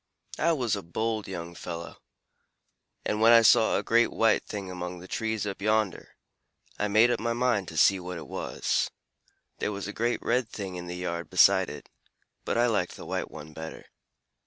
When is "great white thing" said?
3.83-4.71